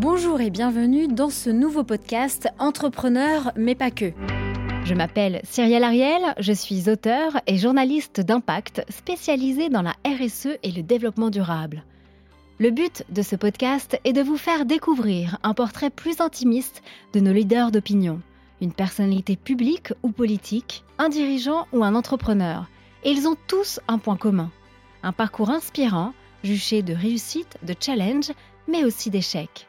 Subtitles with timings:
[0.00, 4.12] Bonjour et bienvenue dans ce nouveau podcast Entrepreneur mais pas que.
[4.84, 10.70] Je m'appelle Cyrielle Ariel, je suis auteur et journaliste d'impact spécialisée dans la RSE et
[10.70, 11.82] le développement durable.
[12.60, 16.80] Le but de ce podcast est de vous faire découvrir un portrait plus intimiste
[17.12, 18.20] de nos leaders d'opinion,
[18.60, 22.68] une personnalité publique ou politique, un dirigeant ou un entrepreneur.
[23.02, 24.52] Et ils ont tous un point commun,
[25.02, 26.12] un parcours inspirant,
[26.44, 28.30] juché de réussite, de challenge,
[28.68, 29.67] mais aussi d'échecs.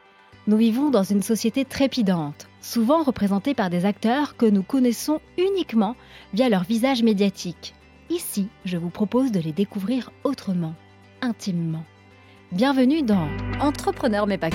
[0.50, 5.94] Nous vivons dans une société trépidante, souvent représentée par des acteurs que nous connaissons uniquement
[6.34, 7.76] via leur visage médiatique.
[8.10, 10.74] Ici, je vous propose de les découvrir autrement,
[11.22, 11.84] intimement.
[12.50, 13.28] Bienvenue dans
[13.60, 14.50] Entrepreneur mais pas.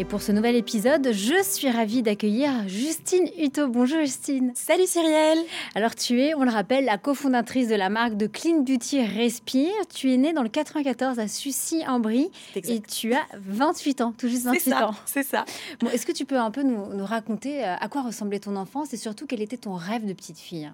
[0.00, 3.66] Et pour ce nouvel épisode, je suis ravie d'accueillir Justine Hutto.
[3.66, 4.52] Bonjour Justine.
[4.54, 5.40] Salut Cyrielle.
[5.74, 9.72] Alors tu es, on le rappelle, la cofondatrice de la marque de Clean Beauty Respire.
[9.92, 14.44] Tu es née dans le 94 à Sucy-en-Brie et tu as 28 ans, tout juste
[14.44, 14.94] 28 ans.
[15.04, 15.44] C'est ça.
[15.80, 18.54] Bon, Est-ce que tu peux un peu nous, nous raconter euh, à quoi ressemblait ton
[18.54, 20.70] enfance et surtout quel était ton rêve de petite fille?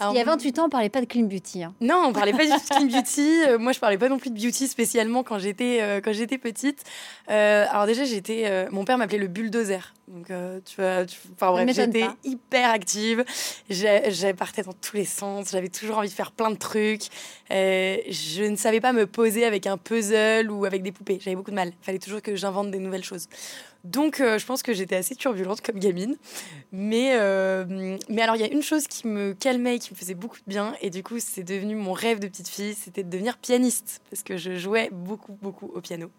[0.00, 1.64] Il y a 28 ans, on parlait pas de clean beauty.
[1.64, 1.74] Hein.
[1.80, 3.36] Non, on parlait pas du clean beauty.
[3.48, 6.38] Euh, moi, je parlais pas non plus de beauty spécialement quand j'étais euh, quand j'étais
[6.38, 6.82] petite.
[7.30, 9.94] Euh, alors déjà, j'étais, mon père m'appelait le bulldozer.
[10.08, 10.26] Donc
[10.64, 13.24] tu vois, enfin bref, j'étais hyper active.
[13.68, 15.50] J'ai partais dans tous les sens.
[15.52, 17.04] J'avais toujours envie de faire plein de trucs.
[17.50, 21.18] je ne savais pas me poser avec un puzzle ou avec des poupées.
[21.20, 21.68] J'avais beaucoup de mal.
[21.68, 23.28] Il fallait toujours que j'invente des nouvelles choses.
[23.84, 26.16] Donc, euh, je pense que j'étais assez turbulente comme gamine.
[26.72, 29.96] Mais, euh, mais alors, il y a une chose qui me calmait et qui me
[29.96, 30.74] faisait beaucoup de bien.
[30.80, 34.02] Et du coup, c'est devenu mon rêve de petite fille c'était de devenir pianiste.
[34.10, 36.10] Parce que je jouais beaucoup, beaucoup au piano.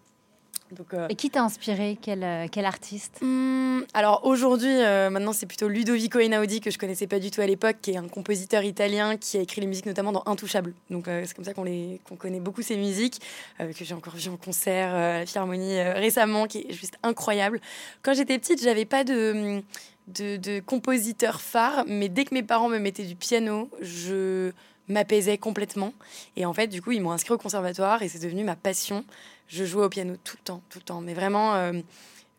[0.94, 1.98] Euh, Et qui t'a inspiré?
[2.00, 3.18] Quel, euh, quel, artiste?
[3.20, 7.40] Hmm, Alors aujourd'hui, euh, maintenant c'est plutôt Ludovico Einaudi que je connaissais pas du tout
[7.40, 10.74] à l'époque, qui est un compositeur italien qui a écrit les musiques notamment dans Intouchable.
[10.90, 11.64] Donc c'est comme ça qu'on
[12.04, 13.20] qu'on connaît beaucoup ses musiques,
[13.58, 17.60] que j'ai encore vu en concert à la Philharmonie récemment, qui est juste incroyable.
[18.02, 19.62] Quand j'étais petite, j'avais pas de,
[20.08, 24.52] de, de compositeur phare, mais dès que mes parents me mettaient du piano, je
[24.88, 25.92] m'apaisait complètement.
[26.36, 29.04] Et en fait, du coup, ils m'ont inscrit au conservatoire et c'est devenu ma passion
[29.50, 31.00] je jouais au piano tout le temps, tout le temps.
[31.00, 31.72] Mais vraiment, euh,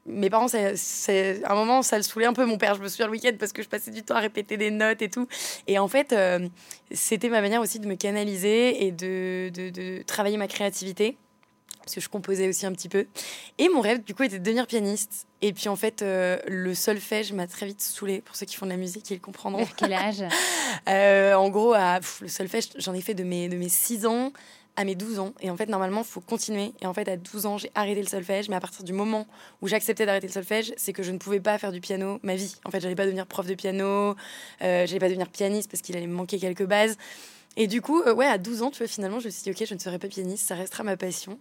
[0.05, 2.75] mes parents, c'est un moment, ça le saoulait un peu mon père.
[2.75, 5.01] Je me souviens le week-end parce que je passais du temps à répéter des notes
[5.01, 5.27] et tout.
[5.67, 6.47] Et en fait, euh,
[6.91, 11.17] c'était ma manière aussi de me canaliser et de, de, travailler ma créativité
[11.81, 13.07] parce que je composais aussi un petit peu.
[13.57, 15.25] Et mon rêve, du coup, était de devenir pianiste.
[15.41, 18.21] Et puis, en fait, euh, le solfège m'a très vite saoulée.
[18.21, 19.67] Pour ceux qui font de la musique, ils comprendront.
[19.75, 20.23] quel âge?
[20.87, 24.31] En gros, à, le solfège, j'en ai fait de mes, de mes 6 ans
[24.81, 25.33] à mes 12 ans.
[25.39, 26.73] Et en fait, normalement, il faut continuer.
[26.81, 28.49] Et en fait, à 12 ans, j'ai arrêté le solfège.
[28.49, 29.27] Mais à partir du moment
[29.61, 32.35] où j'acceptais d'arrêter le solfège, c'est que je ne pouvais pas faire du piano ma
[32.35, 32.55] vie.
[32.65, 34.15] En fait, j'allais pas devenir prof de piano,
[34.61, 36.97] euh, j'allais pas devenir pianiste parce qu'il allait me manquer quelques bases.
[37.57, 39.51] Et du coup, euh, ouais, à 12 ans, tu vois, finalement, je me suis dit,
[39.51, 41.39] ok, je ne serai pas pianiste, ça restera ma passion.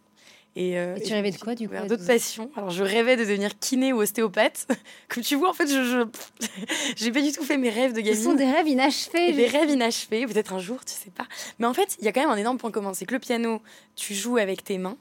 [0.56, 2.50] Euh, et, tu rêvais de quoi du coup D'autres passions.
[2.56, 4.66] Alors je rêvais de devenir kiné ou ostéopathe.
[5.08, 6.06] Comme tu vois, en fait, je
[6.96, 8.16] j'ai pas du tout fait mes rêves de gamine.
[8.16, 9.32] Ce sont des rêves inachevés.
[9.32, 10.26] Des rêves inachevés.
[10.26, 11.26] Peut-être un jour, tu sais pas.
[11.58, 13.20] Mais en fait, il y a quand même un énorme point commun, c'est que le
[13.20, 13.62] piano,
[13.94, 14.96] tu joues avec tes mains.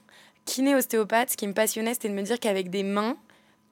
[0.46, 3.18] Kiné, ostéopathe, ce qui me passionnait, c'était de me dire qu'avec des mains,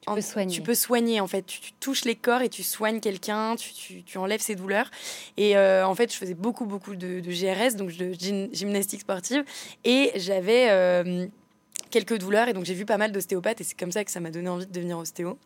[0.01, 0.55] tu peux soigner.
[0.55, 1.45] Tu peux soigner en fait.
[1.45, 4.89] Tu, touches les corps et tu soignes quelqu'un, tu, tu, enlèves ses douleurs.
[5.37, 8.13] Et euh, en fait, je faisais beaucoup, beaucoup de, GRS, donc de
[8.51, 9.43] gymnastique sportive.
[9.83, 11.27] Et j'avais euh,
[11.89, 14.19] quelques douleurs et donc j'ai vu pas mal d'ostéopathes et c'est comme ça que ça
[14.19, 15.37] m'a donné envie de devenir ostéo.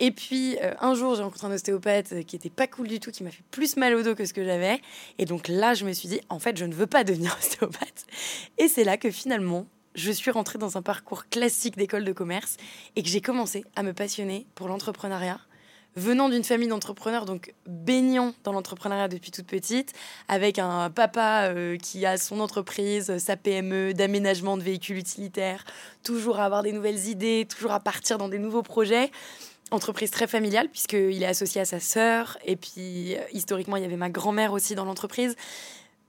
[0.00, 3.10] Et puis euh, un jour j'ai rencontré un ostéopathe qui était pas cool du tout,
[3.10, 4.80] qui m'a fait plus mal au dos que ce que j'avais.
[5.18, 8.06] Et donc là je me suis dit en fait je ne veux pas devenir ostéopathe.
[8.58, 12.56] Et c'est là que finalement je suis rentrée dans un parcours classique d'école de commerce
[12.96, 15.40] et que j'ai commencé à me passionner pour l'entrepreneuriat
[15.96, 19.94] venant d'une famille d'entrepreneurs, donc baignant dans l'entrepreneuriat depuis toute petite,
[20.28, 25.64] avec un papa euh, qui a son entreprise, sa PME d'aménagement de véhicules utilitaires,
[26.02, 29.10] toujours à avoir des nouvelles idées, toujours à partir dans des nouveaux projets.
[29.70, 33.86] Entreprise très familiale, puisqu'il est associé à sa sœur, et puis euh, historiquement, il y
[33.86, 35.34] avait ma grand-mère aussi dans l'entreprise.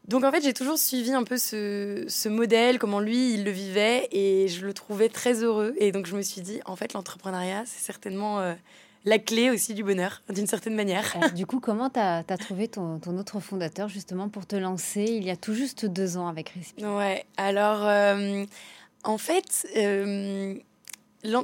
[0.07, 4.09] Donc en fait, j'ai toujours suivi un peu ce, modèle, comment lui, il le vivait,
[4.11, 5.73] et je le trouvais très heureux.
[5.79, 8.41] Et donc je me suis dit, en fait, l'entrepreneuriat, c'est certainement...
[8.41, 8.53] Euh,
[9.07, 11.15] la clé aussi du bonheur, d'une certaine manière.
[11.23, 15.23] Euh, du coup, comment tu as, trouvé ton, autre fondateur justement pour te lancer il
[15.23, 18.43] y a tout juste deux ans avec Respire Ouais, alors euh,
[19.05, 20.55] en fait, euh,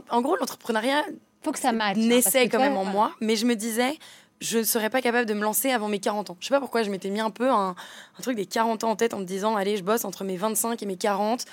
[0.09, 1.03] en, gros, l'entrepreneuriat
[1.41, 3.97] faut que ça matche, hein, naissait quand même en moi, mais je me disais,
[4.43, 6.37] je ne serais pas capable de me lancer avant mes 40 ans.
[6.41, 7.75] Je sais pas pourquoi je m'étais mis un peu un,
[8.21, 10.83] truc des 40 ans en tête en me disant allez, je bosse entre mes 25
[10.83, 11.45] et mes 40,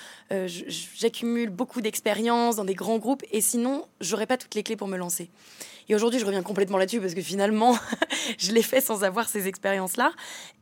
[0.99, 4.89] j'accumule beaucoup d'expérience dans des grands groupes et sinon, j'aurais pas toutes les clés pour
[4.89, 5.31] me lancer.
[5.89, 7.77] Et aujourd'hui, je reviens complètement là-dessus parce que finalement,
[8.39, 10.13] je l'ai fait sans avoir ces expériences-là.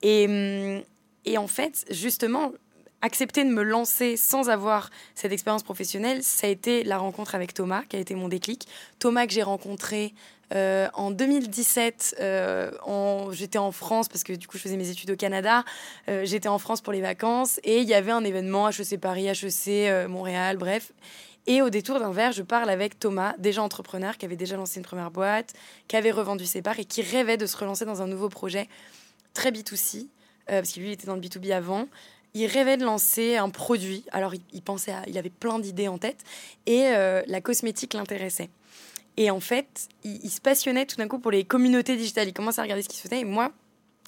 [0.02, 0.82] Et, hum,
[1.24, 2.52] et en fait, justement,
[3.00, 7.54] accepté de me lancer sans avoir cette expérience professionnelle, ça a été la rencontre avec
[7.54, 8.66] Thomas, qui a été mon déclic.
[8.98, 10.14] Thomas que j'ai rencontré
[10.54, 12.70] euh, en 2017, euh,
[13.32, 15.64] j'étais en France parce que du coup je faisais mes études au Canada.
[16.08, 19.28] Euh, j'étais en France pour les vacances et il y avait un événement HEC Paris,
[19.28, 20.92] HEC Montréal, bref.
[21.46, 24.78] Et au détour d'un verre, je parle avec Thomas, déjà entrepreneur, qui avait déjà lancé
[24.78, 25.54] une première boîte,
[25.86, 28.68] qui avait revendu ses parts et qui rêvait de se relancer dans un nouveau projet
[29.32, 30.08] très B2C,
[30.46, 31.86] parce que lui était dans le B2B avant
[32.34, 34.04] il rêvait de lancer un produit.
[34.12, 36.22] Alors, il, pensait il avait plein d'idées en tête
[36.66, 38.50] et la cosmétique l'intéressait.
[39.18, 42.28] Et en fait, il, se passionnait tout d'un coup pour les communautés digitales.
[42.28, 43.20] Il commençait à regarder ce qui se faisait.
[43.20, 43.52] Et moi,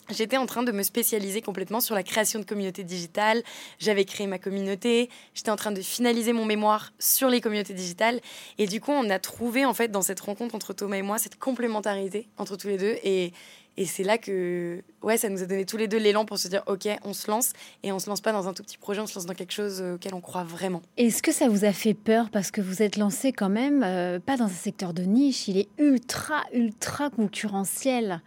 [0.09, 3.45] J'étais en train de me spécialiser complètement sur la création de communautés digitales.
[3.79, 5.09] J'avais créé ma communauté.
[5.35, 8.21] J'étais en train de finaliser mon mémoire sur les communautés digitales.
[8.59, 11.19] Et du coup, on a trouvé en fait dans cette rencontre entre Thomas et moi
[11.19, 12.97] cette complémentarité entre tous les deux.
[13.05, 13.33] Et,
[13.76, 16.49] et c'est là que ouais, ça nous a donné tous les deux l'élan pour se
[16.49, 17.52] dire ok, on se lance
[17.82, 19.52] et on se lance pas dans un tout petit projet, on se lance dans quelque
[19.52, 20.82] chose euh, auquel on croit vraiment.
[20.96, 24.19] Est-ce que ça vous a fait peur parce que vous êtes lancé quand même euh,
[24.19, 28.20] pas dans un secteur de niche, il est ultra ultra concurrentiel.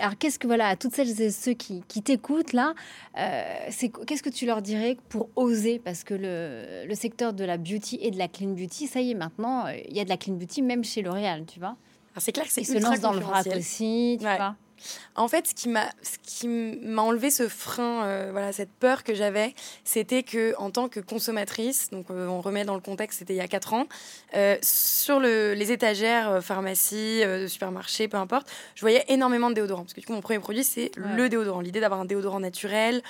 [0.00, 2.74] Alors qu'est-ce que voilà à toutes celles et ceux qui, qui t'écoutent là,
[3.16, 5.78] euh, c'est qu'est-ce que tu leur dirais pour oser?
[5.78, 9.12] Parce que le, le, secteur de la beauty et de la clean beauty, ça y
[9.12, 11.76] est maintenant, il y a de la clean beauty même chez L'Oréal, tu vois.
[12.16, 14.56] C'est clair que c'est se lance dans le vrac aussi, tu vois.
[15.16, 19.04] En fait, ce qui m'a, ce qui m'a enlevé ce frein, euh, voilà, cette peur
[19.04, 19.54] que j'avais,
[19.84, 23.38] c'était que en tant que consommatrice, donc euh, on remet dans le contexte, c'était il
[23.38, 23.86] y a 4 ans,
[24.34, 29.82] euh, sur le, les étagères, pharmacie, supermarché, peu importe, je voyais énormément de déodorants.
[29.82, 31.60] Parce que du coup, mon premier produit, c'est le déodorant.
[31.60, 33.02] L'idée d'avoir un déodorant naturel,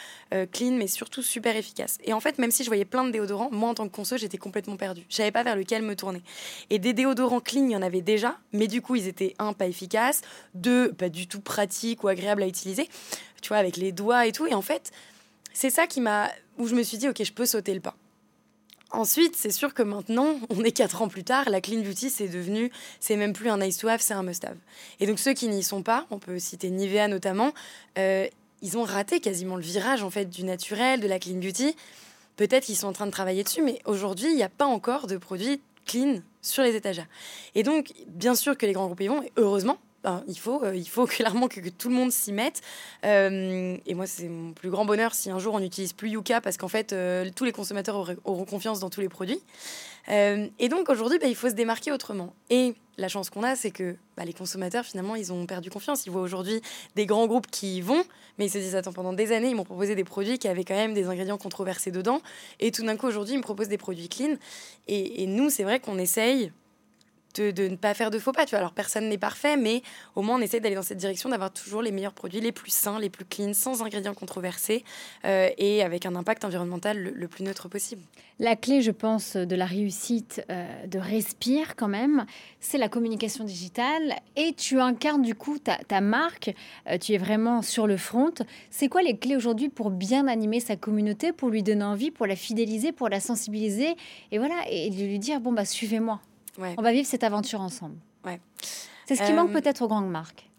[0.53, 1.99] clean, mais surtout super efficace.
[2.05, 4.17] Et en fait, même si je voyais plein de déodorants, moi en tant que conso,
[4.17, 5.05] j'étais complètement perdue.
[5.09, 6.23] Je savais pas vers lequel me tourner.
[6.71, 9.53] Et des déodorants clean, il y en avait déjà, mais du coup, ils étaient un
[9.53, 10.23] pas efficaces,
[10.55, 12.89] deux pas du tout pratique ou agréable à utiliser,
[13.43, 14.47] tu vois, avec les doigts et tout.
[14.47, 14.93] Et en fait,
[15.53, 16.31] c'est ça qui m'a.
[16.57, 17.97] où je me suis dit, ok, je peux sauter le pas.
[18.93, 22.29] Ensuite, c'est sûr que maintenant, on est quatre ans plus tard, la clean beauty, c'est
[22.29, 22.71] devenu,
[23.01, 24.57] c'est même plus un nice to have, c'est un must have.
[25.01, 27.53] Et donc ceux qui n'y sont pas, on peut citer Nivea notamment,
[27.99, 28.29] euh,
[28.63, 31.75] ils ont raté quasiment le virage en fait du naturel, de la clean beauty.
[32.37, 35.09] Peut-être qu'ils sont en train de travailler dessus, mais aujourd'hui, il n'y a pas encore
[35.09, 37.09] de produits clean sur les étagères.
[37.57, 40.62] Et donc, bien sûr que les grands groupes y vont, et heureusement, ben, il, faut,
[40.62, 42.61] euh, il faut clairement que, tout le monde s'y mette.
[43.05, 46.41] Euh, et moi, c'est mon plus grand bonheur si un jour on n'utilise plus Yuka
[46.41, 49.41] parce qu'en fait, euh, tous les consommateurs auront confiance dans tous les produits.
[50.09, 52.35] et donc aujourd'hui, ben, il faut se démarquer autrement.
[52.49, 56.06] Et la chance qu'on a, c'est que ben, les consommateurs, finalement, ils ont perdu confiance.
[56.06, 56.61] Ils voient aujourd'hui
[56.95, 58.05] des grands groupes qui y vont,
[58.39, 60.65] mais ils se disent, attends, pendant des années, ils m'ont proposé des produits qui avaient
[60.65, 62.21] quand même des ingrédients controversés dedans.
[62.61, 64.37] Et tout d'un coup, aujourd'hui, ils me proposent des produits clean.
[64.87, 66.53] Et, et nous, c'est vrai qu'on essaye
[67.37, 68.45] de, ne pas faire de faux pas.
[68.45, 68.61] Tu vois.
[68.61, 69.83] Alors personne n'est parfait, mais
[70.15, 72.73] au moins on essaie d'aller dans cette direction, d'avoir toujours les meilleurs produits, les plus
[72.73, 74.85] sains, les plus clean, sans ingrédients controversés
[75.25, 78.03] euh, et avec un impact environnemental le, plus neutre possible.
[78.39, 82.25] La clé, je pense, de la réussite euh, de Respire quand même,
[82.61, 86.55] c'est la communication digitale et tu incarnes du coup ta, marque,
[86.89, 88.33] euh, tu es vraiment sur le front.
[88.71, 92.27] C'est quoi les clés aujourd'hui pour bien animer sa communauté, pour lui donner envie, pour
[92.27, 93.97] la fidéliser, pour la sensibiliser?
[94.31, 96.21] Et voilà, et de lui dire, bon, bah suivez-moi.
[96.59, 97.97] On va vivre cette aventure ensemble.
[98.25, 98.41] Ouais.
[99.07, 100.51] C'est ce qui manque euh, peut-être aux grandes marques.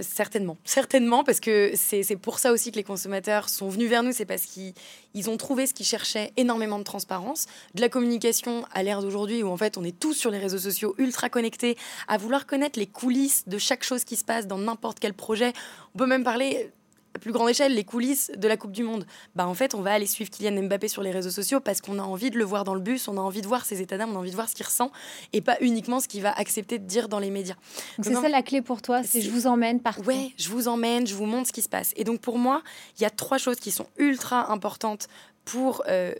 [0.00, 4.12] certainement, certainement, parce que c'est pour ça aussi que les consommateurs sont venus vers nous,
[4.12, 8.82] c'est parce qu'ils ont trouvé ce qu'ils cherchaient, énormément de transparence, de la communication à
[8.82, 11.76] l'ère d'aujourd'hui où en fait on est tous sur les réseaux sociaux ultra connectés,
[12.08, 15.52] à vouloir connaître les coulisses de chaque chose qui se passe dans n'importe quel projet.
[15.94, 16.70] On peut même parler
[17.18, 19.06] plus grande échelle, les coulisses de la Coupe du Monde.
[19.34, 21.98] Bah en fait, on va aller suivre Kylian Mbappé sur les réseaux sociaux parce qu'on
[21.98, 23.98] a envie de le voir dans le bus, on a envie de voir ses états
[23.98, 24.90] d'âme, on a envie de voir ce qu'il ressent
[25.32, 27.56] et pas uniquement ce qu'il va accepter de dire dans les médias.
[28.02, 30.02] C'est ça la clé pour toi, c'est je vous emmène partout.
[30.02, 31.92] Ouais, je vous emmène, je vous montre ce qui se passe.
[31.96, 32.62] Et donc pour moi,
[32.98, 35.08] il y a trois choses qui sont ultra importantes
[35.44, 36.12] pour euh,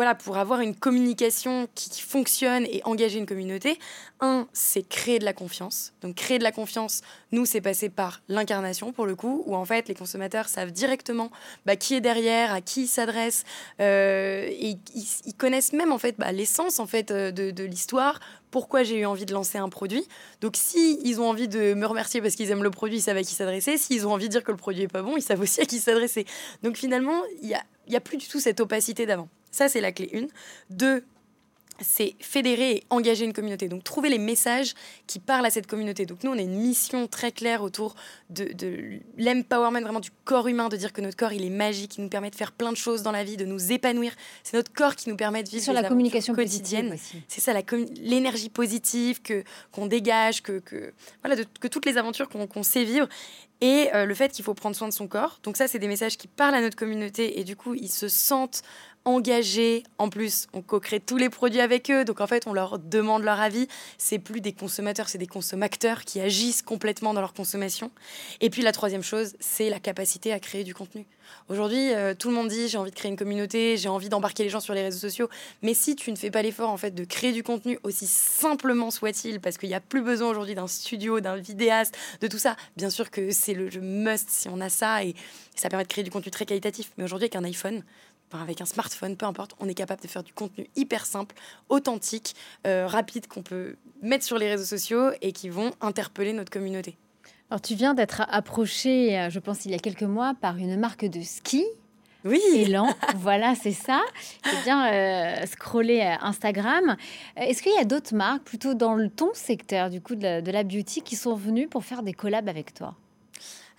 [0.00, 3.78] voilà, pour avoir une communication qui, fonctionne et engager une communauté,
[4.20, 5.92] un, c'est créer de la confiance.
[6.00, 7.02] Donc créer de la confiance,
[7.32, 11.30] nous, c'est passé par l'incarnation pour le coup, où en fait les consommateurs savent directement
[11.66, 13.44] bah, qui est derrière, à qui ils s'adressent,
[13.82, 18.84] euh, et ils, connaissent même en fait bah, l'essence en fait euh, de, l'histoire, pourquoi
[18.84, 20.08] j'ai eu envie de lancer un produit.
[20.40, 23.18] Donc si ils ont envie de me remercier parce qu'ils aiment le produit, ils savent
[23.18, 23.76] à qui s'adresser.
[23.76, 25.66] S'ils ont envie de dire que le produit est pas bon, ils savent aussi à
[25.66, 26.24] qui s'adresser.
[26.62, 29.28] Donc finalement, il n'y a, y a plus du tout cette opacité d'avant.
[29.50, 30.26] Ça, c'est la clé 1.
[30.70, 31.04] Deux,
[31.82, 33.68] c'est fédérer et engager une communauté.
[33.68, 34.74] Donc trouver les messages
[35.06, 36.06] qui parlent à cette communauté.
[36.06, 37.94] Donc nous, on a une mission très claire autour
[38.28, 41.96] de, de l'empowerment vraiment du corps humain, de dire que notre corps, il est magique,
[41.96, 44.12] il nous permet de faire plein de choses dans la vie, de nous épanouir.
[44.42, 46.96] C'est notre corps qui nous permet de vivre sur la communication quotidienne.
[47.28, 47.52] C'est ça,
[48.02, 49.42] l'énergie positive que
[49.72, 50.92] qu'on dégage, que, que
[51.24, 53.08] voilà, que toutes les aventures qu'on sait vivre.
[53.62, 55.38] et le fait qu'il faut prendre soin de son corps.
[55.42, 58.08] Donc ça, c'est des messages qui parlent à notre communauté et du coup, ils se
[58.08, 58.62] sentent
[59.04, 59.84] engagés.
[59.98, 62.04] En plus, on co-crée tous les produits avec eux.
[62.04, 63.66] Donc en fait, on leur demande leur avis.
[63.98, 67.90] C'est plus des consommateurs, c'est des consommateurs qui agissent complètement dans leur consommation.
[68.40, 71.06] Et puis la troisième chose, c'est la capacité à créer du contenu.
[71.48, 74.42] Aujourd'hui, euh, tout le monde dit j'ai envie de créer une communauté, j'ai envie d'embarquer
[74.42, 75.28] les gens sur les réseaux sociaux.
[75.62, 78.90] Mais si tu ne fais pas l'effort en fait de créer du contenu aussi simplement
[78.90, 82.56] soit-il, parce qu'il n'y a plus besoin aujourd'hui d'un studio, d'un vidéaste, de tout ça.
[82.76, 85.14] Bien sûr que c'est le must si on a ça et
[85.54, 86.90] ça permet de créer du contenu très qualitatif.
[86.96, 87.82] Mais aujourd'hui, avec un iPhone,
[88.38, 91.34] avec un smartphone, peu importe, on est capable de faire du contenu hyper simple,
[91.68, 92.34] authentique,
[92.66, 96.96] euh, rapide, qu'on peut mettre sur les réseaux sociaux et qui vont interpeller notre communauté.
[97.50, 100.78] Alors, tu viens d'être approché, euh, je pense, il y a quelques mois, par une
[100.78, 101.64] marque de ski.
[102.24, 102.40] Oui.
[102.54, 104.00] Élan, voilà, c'est ça.
[104.44, 106.96] J'ai bien euh, scrollé Instagram.
[107.36, 110.42] Est-ce qu'il y a d'autres marques, plutôt dans le ton secteur du coup de la,
[110.42, 112.94] de la beauty, qui sont venues pour faire des collabs avec toi?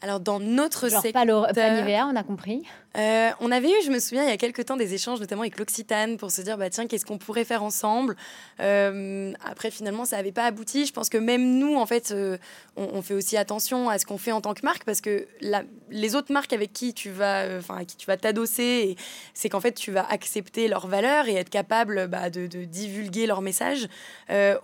[0.01, 1.48] Alors, dans notre Genre secteur.
[1.48, 2.63] Pas, pas on a compris.
[2.98, 5.43] Euh, on avait eu, je me souviens, il y a quelques temps, des échanges, notamment
[5.43, 8.17] avec l'Occitane, pour se dire, bah, tiens, qu'est-ce qu'on pourrait faire ensemble?
[8.60, 10.86] Euh, Après, finalement, ça n'avait pas abouti.
[10.86, 12.38] Je pense que même nous, en fait, euh,
[12.75, 15.63] on, fait aussi attention à ce qu'on fait en tant que marque, parce que la,
[15.89, 18.98] les autres marques avec qui tu vas, enfin, à qui tu vas t'adosser,
[19.34, 23.41] c'est qu'en fait, tu vas accepter leurs valeurs et être capable bah, de, divulguer leurs
[23.41, 23.88] messages.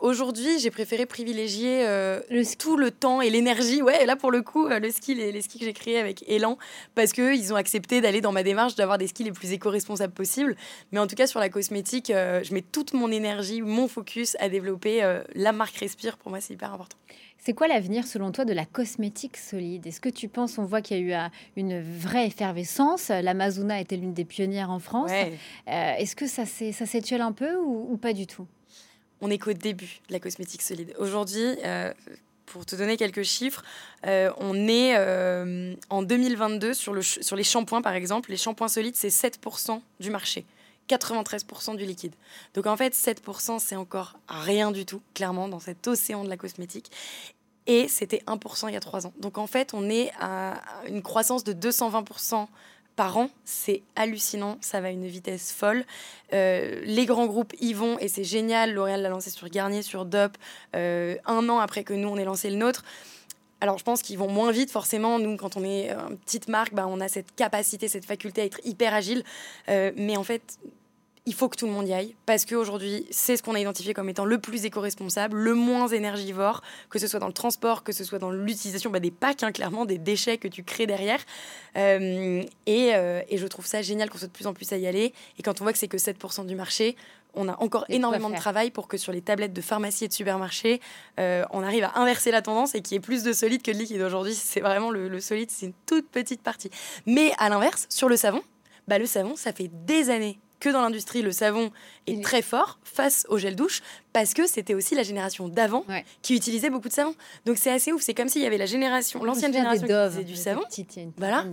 [0.02, 3.82] Aujourd'hui, j'ai préféré privilégier le tout le temps et l'énergie.
[3.82, 6.58] Ouais, là, pour le coup, le ski, les, les skis que j'ai créés avec Elan,
[6.96, 10.56] parce qu'ils ont accepté d'aller dans ma démarche d'avoir des skis les plus éco-responsables possibles.
[10.92, 14.36] Mais en tout cas, sur la cosmétique, euh, je mets toute mon énergie, mon focus
[14.40, 16.18] à développer euh, la marque Respire.
[16.18, 16.98] Pour moi, c'est hyper important.
[17.40, 19.86] C'est quoi l'avenir selon toi de la cosmétique solide?
[19.86, 23.10] Est-ce que tu penses, on voit qu'il y a eu euh, une vraie effervescence?
[23.10, 25.12] L'Amazona était l'une des pionnières en France.
[25.68, 28.48] Est-ce que ça s'étiole un peu ou, ou, pas du tout?
[29.22, 30.94] On est qu'au début de la cosmétique solide.
[31.00, 31.56] Aujourd'hui,
[32.48, 33.64] pour te donner quelques chiffres,
[34.06, 38.32] euh, on est euh, en 2022 sur, sur les shampoings, par exemple.
[38.32, 40.46] Les shampoings solides, c'est 7% du marché.
[40.90, 42.14] 93% du liquide.
[42.54, 46.38] Donc en fait, 7%, c'est encore rien du tout, clairement, dans cet océan de la
[46.38, 46.92] cosmétique.
[47.68, 49.14] Et c'était 1% il y a 3 ans.
[49.20, 52.48] Donc en fait, on est à une croissance de 220%
[52.98, 53.30] par an.
[53.46, 55.86] C'est hallucinant, ça va à une vitesse folle.
[56.34, 58.74] Euh, les grands groupes y vont et c'est génial.
[58.74, 60.38] L'Oréal l'a lancé sur Garnier, sur Dop,
[60.76, 62.84] euh, un an après que nous, on ait lancé le nôtre.
[63.60, 65.18] Alors, je pense qu'ils vont moins vite, forcément.
[65.18, 68.46] Nous, quand on est une petite marque, bah, on a cette capacité, cette faculté à
[68.46, 69.24] être hyper agile.
[69.70, 70.60] Euh, mais en fait,
[71.28, 73.94] il faut que tout le monde y aille parce qu'aujourd'hui, c'est ce qu'on a identifié
[73.94, 77.92] comme étant le plus éco-responsable, le moins énergivore, que ce soit dans le transport, que
[77.92, 81.20] ce soit dans l'utilisation bah, des packs, hein, clairement, des déchets que tu crées derrière.
[81.76, 84.88] Euh, euh, et, je trouve ça génial qu'on soit de plus en plus à y
[84.88, 85.14] aller.
[85.38, 86.96] Et quand on voit que c'est que 7% du marché,
[87.34, 90.14] on a encore énormément de travail pour que sur les tablettes de pharmacie et de
[90.14, 90.80] supermarché,
[91.20, 93.72] euh, on arrive à inverser la tendance et qu'il y ait plus de solide que
[93.72, 94.02] de liquide.
[94.02, 96.72] Aujourd'hui, c'est vraiment le, le solide, c'est une toute petite partie.
[97.06, 98.42] Mais à l'inverse, sur le savon,
[98.88, 101.72] bah, le savon, ça fait des années que dans l'industrie, le savon
[102.08, 103.82] est très fort face au gel douche
[104.14, 105.86] parce que c'était aussi la génération d'avant
[106.22, 107.16] qui utilisait beaucoup de savon.
[107.46, 108.02] Donc c'est assez ouf.
[108.02, 110.64] C'est comme s'il y avait la génération, l'ancienne génération qui utilisait du savon.
[111.18, 111.46] voilà.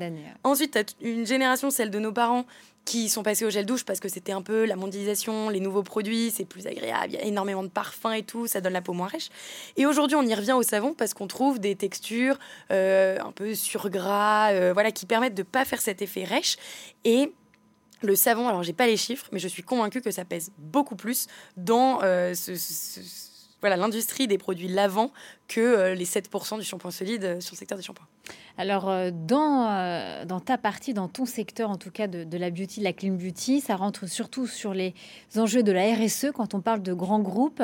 [0.43, 2.47] Ensuite, tu as une génération, celle de nos parents,
[2.85, 5.83] qui sont passés au gel douche parce que c'était un peu la mondialisation, les nouveaux
[5.83, 8.83] produits, c'est plus agréable, il y a énormément de parfums et tout, ça donne la
[8.83, 9.31] peau moins rêche.
[9.77, 12.39] Et aujourd'hui, on y revient au savon parce qu'on trouve des textures
[12.71, 16.57] euh, un peu sur gras, euh, voilà, qui permettent de pas faire cet effet rêche.
[17.05, 17.33] Et
[18.05, 20.97] le savon, alors j'ai pas les chiffres, mais je suis convaincue que ça pèse beaucoup
[20.97, 22.35] plus dans euh,
[23.63, 25.11] l'industrie des produits lavants
[25.49, 28.07] que euh, les 7% du shampoing solide euh, sur le secteur des shampoings.
[28.57, 32.93] Alors, dans, ta partie, dans ton secteur en tout cas de, la beauty, de la
[32.93, 34.95] clean beauty, ça rentre surtout sur les
[35.37, 37.63] enjeux de la RSE quand on parle de grands groupes.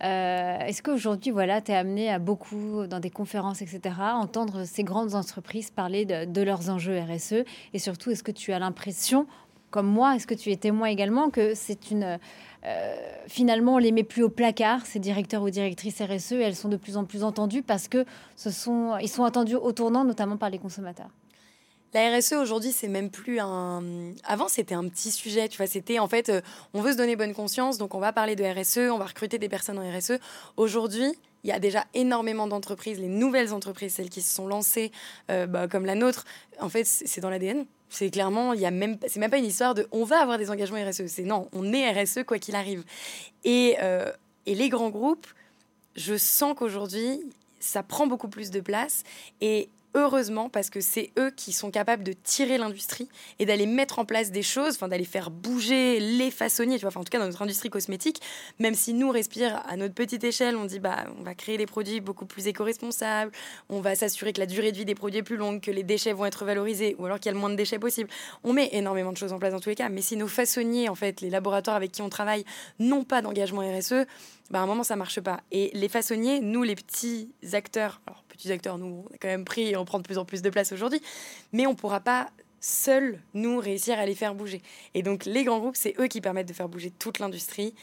[0.00, 5.14] Est-ce qu'aujourd'hui, voilà, tu es amené à beaucoup, dans des conférences, etc., entendre ces grandes
[5.14, 7.44] entreprises parler de leurs enjeux RSE
[7.74, 9.26] Et surtout, est-ce que tu as l'impression,
[9.70, 12.18] comme moi, est-ce que tu es témoin également que c'est une...
[12.64, 12.96] Euh,
[13.26, 16.68] finalement, on les met plus au placard, ces directeurs ou directrices RSE, et elles sont
[16.68, 18.04] de plus en plus entendues parce que
[18.36, 21.10] ce sont, ils sont attendus au tournant, notamment par les consommateurs?
[21.92, 23.82] La RSE aujourd'hui, c'est même plus un.
[24.24, 25.48] Avant, c'était un petit sujet.
[25.48, 26.40] Tu vois, c'était en fait, euh,
[26.72, 29.38] on veut se donner bonne conscience, donc on va parler de RSE, on va recruter
[29.38, 30.20] des personnes en RSE.
[30.56, 31.12] Aujourd'hui,
[31.44, 34.92] il y a déjà énormément d'entreprises, les nouvelles entreprises, celles qui se sont lancées,
[35.30, 36.24] euh, bah, comme la nôtre.
[36.60, 37.66] En fait, c'est dans l'ADN.
[37.88, 40.38] C'est clairement, il y a même, c'est même pas une histoire de on va avoir
[40.38, 41.06] des engagements RSE.
[41.06, 42.84] C'est non, on est RSE quoi qu'il arrive.
[43.42, 44.12] Et, euh,
[44.46, 45.26] et les grands groupes,
[45.96, 47.20] je sens qu'aujourd'hui,
[47.58, 49.02] ça prend beaucoup plus de place.
[49.40, 53.98] Et heureusement, parce que c'est eux qui sont capables de tirer l'industrie et d'aller mettre
[53.98, 57.26] en place des choses, enfin d'aller faire bouger les façonniers, enfin, en tout cas dans
[57.26, 58.20] notre industrie cosmétique,
[58.58, 61.66] même si nous respire à notre petite échelle, on dit bah on va créer des
[61.66, 63.32] produits beaucoup plus éco-responsables,
[63.68, 65.82] on va s'assurer que la durée de vie des produits est plus longue, que les
[65.82, 68.10] déchets vont être valorisés, ou alors qu'il y a le moins de déchets possible.
[68.44, 70.88] On met énormément de choses en place dans tous les cas, mais si nos façonniers,
[70.88, 72.44] en fait, les laboratoires avec qui on travaille,
[72.78, 74.06] n'ont pas d'engagement RSE,
[74.50, 75.40] bah à un moment ça marche pas.
[75.52, 78.00] Et les façonniers, nous les petits acteurs,
[78.40, 80.42] petits acteurs, nous on a quand même pris et on prend de plus en plus
[80.42, 81.00] de place aujourd'hui,
[81.52, 82.30] mais on pourra pas
[82.60, 84.62] seuls, nous, réussir à les faire bouger.
[84.94, 87.74] Et donc les grands groupes, c'est eux qui permettent de faire bouger toute l'industrie.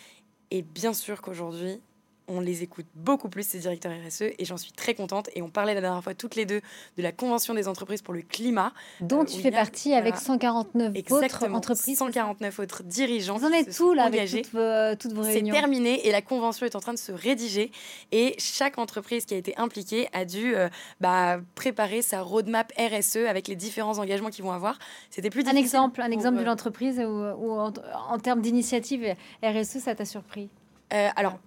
[0.51, 1.81] Et bien sûr qu'aujourd'hui,
[2.27, 5.29] on les écoute beaucoup plus, ces directeurs RSE, et j'en suis très contente.
[5.35, 6.61] Et on parlait la dernière fois toutes les deux
[6.97, 8.73] de la Convention des entreprises pour le climat.
[8.99, 11.97] Dont euh, tu fais partie avec 149 autres entreprises.
[11.97, 13.37] 149 autres dirigeants.
[13.37, 15.53] Vous en êtes tout là avec toutes vos, toutes vos réunions.
[15.53, 17.71] C'est terminé et la convention est en train de se rédiger.
[18.11, 20.69] Et chaque entreprise qui a été impliquée a dû euh,
[20.99, 24.77] bah, préparer sa roadmap RSE avec les différents engagements qu'ils vont avoir.
[25.09, 25.57] C'était plus difficile.
[25.57, 30.49] Un exemple, un exemple d'une euh, entreprise où, en, termes d'initiative RSE, ça t'a surpris?
[30.89, 31.37] Alors,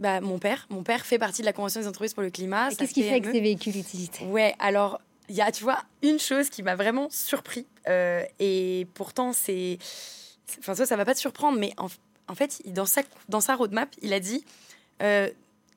[0.00, 0.66] bah, mon père.
[0.70, 2.70] Mon père fait partie de la Convention des entreprises pour le climat.
[2.70, 6.18] Qu'est-ce qu'il fait avec ses véhicules utilisés Ouais, alors, il y a, tu vois, une
[6.18, 7.66] chose qui m'a vraiment surpris.
[7.86, 9.78] Euh, et pourtant, c'est.
[10.58, 13.94] Enfin, ça, ça va pas te surprendre, mais en, fait, dans sa, dans sa roadmap,
[14.02, 14.44] il a dit
[15.02, 15.28] euh,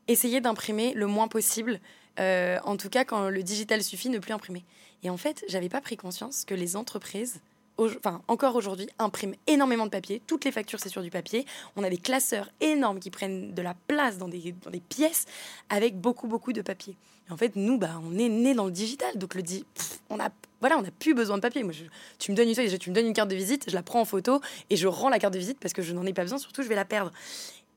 [0.08, 1.80] essayer d'imprimer le moins possible.
[2.20, 4.64] Euh, en tout cas, quand le digital suffit, ne plus imprimer.
[5.04, 7.42] Et en fait, j'avais pas pris conscience que les entreprises
[7.78, 10.22] enfin encore aujourd'hui, imprime énormément de papier.
[10.28, 11.46] Toutes les factures, c'est sur du papier.
[11.76, 15.26] On a des classeurs énormes qui prennent de la place dans des, dans des pièces
[15.70, 16.96] avec beaucoup, beaucoup de papier.
[17.30, 19.18] en fait, nous, bah, on est né dans le digital.
[19.18, 19.66] Donc, le dit,
[20.10, 21.62] on a voilà, on n'a plus besoin de papier.
[21.62, 21.74] Moi,
[22.20, 24.06] tu me donnes une tu me donnes une carte de visite, je la prends en
[24.06, 24.40] photo
[24.70, 26.38] et je rends la carte de visite parce que je n'en ai pas besoin.
[26.38, 27.12] Surtout, je vais la perdre.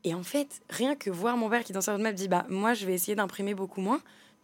[0.04, 2.74] Et en fait, rien que voir mon père qui dans sa roadmap dit, bah, moi,
[2.74, 4.00] je vais essayer d'imprimer beaucoup moins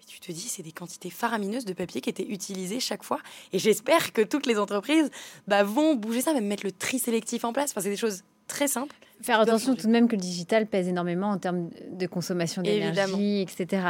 [0.07, 3.19] tu te dis, c'est des quantités faramineuses de papier qui étaient utilisées chaque fois.
[3.53, 5.11] Et j'espère que toutes les entreprises
[5.47, 7.71] bah, vont bouger ça, même mettre le tri sélectif en place.
[7.71, 8.95] Enfin, c'est des choses très simples.
[9.23, 13.41] Faire attention tout de même que le digital pèse énormément en termes de consommation d'énergie,
[13.41, 13.83] etc.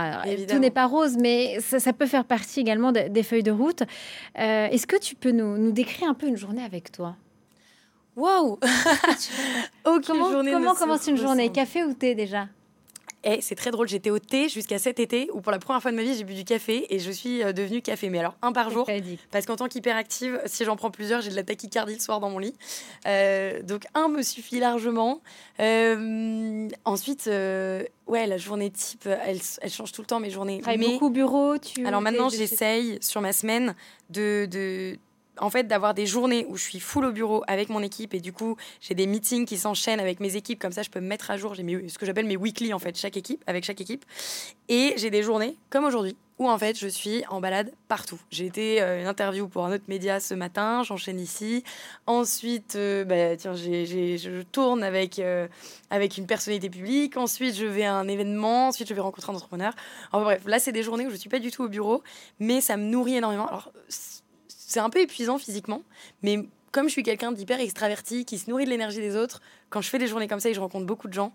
[0.46, 3.82] Tout n'est pas rose, mais ça, peut faire partie également des feuilles de route.
[4.38, 7.16] Euh, est-ce que tu peux nous, nous décrire un peu une journée avec toi?
[8.14, 8.58] Waouh
[9.84, 11.50] Comment, comment commence une journée?
[11.50, 12.48] Café ou thé déjà?
[13.24, 15.92] Et c'est très drôle, j'étais au thé jusqu'à cet été où pour la première fois
[15.92, 18.10] de ma vie j'ai bu du café et je suis euh, devenue café.
[18.10, 18.88] Mais alors un par jour,
[19.30, 22.30] parce qu'en tant qu'hyperactive, si j'en prends plusieurs, j'ai de la tachycardie le soir dans
[22.30, 22.54] mon lit.
[23.06, 25.20] Euh, donc un me suffit largement.
[25.60, 30.60] Euh, ensuite, ouais, la journée type, elle, elle, change tout le temps mes journées.
[30.66, 31.86] Mais beaucoup au bureau, tu.
[31.86, 33.76] Alors maintenant j'essaye sur ma semaine
[34.10, 34.98] de, de
[35.38, 38.20] en fait d'avoir des journées où je suis full au bureau avec mon équipe et
[38.20, 41.06] du coup j'ai des meetings qui s'enchaînent avec mes équipes comme ça je peux me
[41.06, 41.54] mettre à jour.
[41.54, 44.04] J'ai ce que j'appelle mes weekly en fait chaque équipe avec chaque équipe.
[44.68, 48.18] Et j'ai des journées comme aujourd'hui où en fait je suis en balade partout.
[48.30, 51.64] J'ai été euh, une interview pour un autre média ce matin j'enchaîne ici.
[52.06, 55.48] Ensuite euh, bah, tiens je tourne avec euh,
[55.90, 57.16] avec une personnalité publique.
[57.16, 58.68] Ensuite je vais à un événement.
[58.68, 59.72] Ensuite je vais rencontrer un entrepreneur.
[60.10, 62.02] Enfin bref là c'est des journées où je suis pas du tout au bureau
[62.38, 63.46] mais ça me nourrit énormément.
[63.46, 63.72] Alors
[64.72, 65.82] c'est un peu épuisant physiquement,
[66.22, 69.82] mais comme je suis quelqu'un d'hyper extraverti, qui se nourrit de l'énergie des autres, quand
[69.82, 71.34] je fais des journées comme ça et je rencontre beaucoup de gens,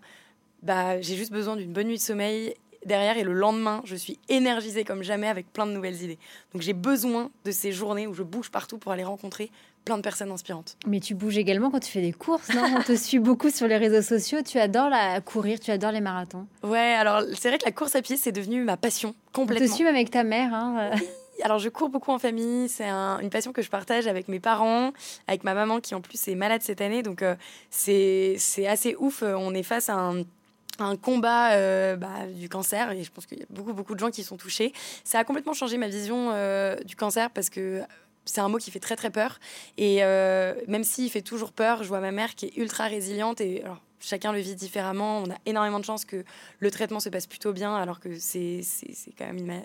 [0.62, 4.18] bah, j'ai juste besoin d'une bonne nuit de sommeil derrière et le lendemain, je suis
[4.28, 6.18] énergisée comme jamais avec plein de nouvelles idées.
[6.52, 9.50] Donc j'ai besoin de ces journées où je bouge partout pour aller rencontrer
[9.84, 10.76] plein de personnes inspirantes.
[10.86, 12.64] Mais tu bouges également quand tu fais des courses, non?
[12.76, 16.00] On te suit beaucoup sur les réseaux sociaux, tu adores la courir, tu adores les
[16.00, 16.46] marathons.
[16.64, 19.66] Ouais, alors c'est vrai que la course à pied, c'est devenu ma passion complètement.
[19.66, 20.90] On te suit avec ta mère, hein
[21.42, 24.92] alors je cours beaucoup en famille, c'est une passion que je partage avec mes parents,
[25.26, 27.34] avec ma maman qui en plus est malade cette année, donc euh,
[27.70, 29.22] c'est assez ouf.
[29.22, 30.12] On est face à
[30.78, 34.00] un, combat euh, bah, du cancer et je pense qu'il y a beaucoup beaucoup de
[34.00, 34.72] gens qui sont touchés.
[35.02, 37.82] Ça a complètement changé ma vision euh, du cancer parce que
[38.24, 39.40] c'est un mot qui fait très très peur
[39.76, 40.02] et
[40.68, 43.80] même s'il fait toujours peur, je vois ma mère qui est ultra résiliente et alors,
[44.00, 45.22] chacun le vit différemment.
[45.22, 46.24] On a énormément de chance que
[46.58, 48.62] le traitement se passe plutôt bien, alors que c'est
[49.16, 49.62] quand même une,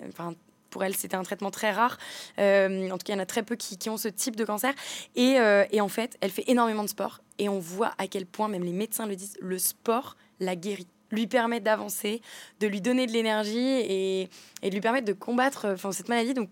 [0.74, 1.98] pour elle, c'était un traitement très rare.
[2.40, 4.44] Euh, en tout cas, il y en a très peu qui, ont ce type de
[4.44, 4.74] cancer.
[5.16, 7.20] Euh, et, en fait, elle fait énormément de sport.
[7.38, 10.88] Et on voit à quel point, même les médecins le disent, le sport la guérit
[11.12, 12.22] lui permet d'avancer,
[12.58, 14.28] de lui donner de l'énergie et,
[14.64, 16.34] de lui permettre de combattre enfin, cette maladie.
[16.34, 16.48] Donc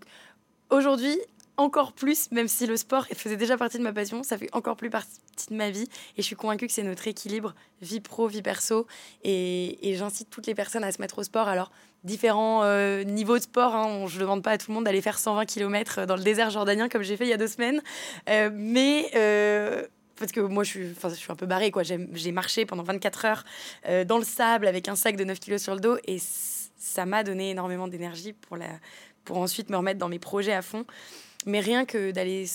[0.70, 1.18] aujourd'hui,
[1.56, 4.76] encore plus, même si le sport faisait déjà partie de ma passion, ça fait encore
[4.76, 5.18] plus partie
[5.50, 5.88] de ma vie.
[6.16, 8.86] Et je suis convaincue que c'est notre équilibre, vie pro, vie perso.
[9.22, 11.48] Et, j'incite toutes les personnes à se mettre au sport.
[11.48, 11.70] Alors,
[12.04, 13.74] différents euh, niveaux de sport.
[13.74, 14.06] Hein.
[14.06, 16.50] Je ne demande pas à tout le monde d'aller faire 120 km dans le désert
[16.50, 17.82] jordanien comme j'ai fait il y a deux semaines.
[18.28, 19.86] Euh, mais euh,
[20.16, 21.70] parce que moi, je suis, je suis un peu barrée.
[21.82, 23.44] J'ai marché pendant 24 heures
[24.06, 25.96] dans le sable avec un sac de 9 kg sur le dos.
[26.06, 26.18] Et
[26.78, 28.56] ça m'a donné énormément d'énergie pour
[29.24, 30.84] pour ensuite me remettre dans mes projets à fond.
[31.46, 32.46] Mais rien que d'aller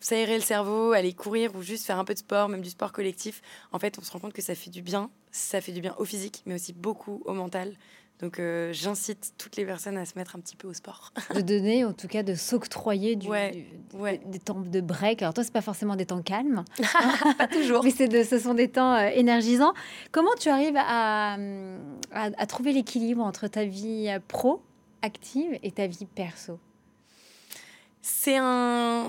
[0.00, 2.92] s'aérer le cerveau, aller courir ou juste faire un peu de sport, même du sport
[2.92, 5.10] collectif, en fait, on se rend compte que ça fait du bien.
[5.30, 7.74] Ça fait du bien au physique, mais aussi beaucoup au mental.
[8.20, 11.12] Donc euh, j'incite toutes les personnes à se mettre un petit peu au sport.
[11.34, 15.22] de donner, en tout cas, de s'octroyer du, des temps de break.
[15.22, 16.64] Alors toi, c'est pas forcément des temps calmes,
[17.38, 19.72] pas toujours, mais c'est de, ce sont des temps euh, énergisants.
[20.12, 21.38] Comment tu arrives à,
[22.12, 24.62] à trouver l'équilibre entre ta vie euh, pro
[25.02, 26.58] active et ta vie perso?
[28.02, 29.06] C'est un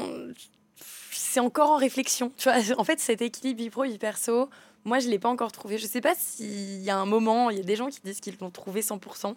[1.32, 2.32] c'est encore en réflexion.
[2.38, 4.50] Tu vois, en fait, cet équilibre vie pro, vie perso,
[4.84, 5.78] moi, je ne l'ai pas encore trouvé.
[5.78, 8.00] Je ne sais pas s'il y a un moment, il y a des gens qui
[8.04, 9.36] disent qu'ils l'ont trouvé 100%.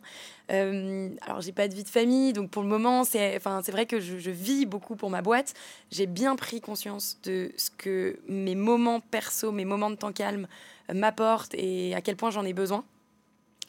[0.51, 3.87] Euh, alors, j'ai pas de vie de famille, donc pour le moment, c'est enfin, vrai
[3.87, 5.55] que je, vis beaucoup pour ma boîte.
[5.93, 10.49] J'ai bien pris conscience de ce que mes moments perso, mes moments de temps calme
[10.93, 12.85] m'apportent et à quel point j'en ai besoin.